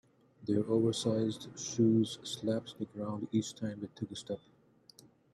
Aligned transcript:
Their 0.47 0.65
oversized 0.65 1.49
shoes 1.59 2.17
slapped 2.23 2.79
the 2.79 2.85
ground 2.85 3.27
each 3.31 3.53
time 3.53 3.81
they 3.81 3.89
took 3.93 4.09
a 4.09 4.15
step. 4.15 4.39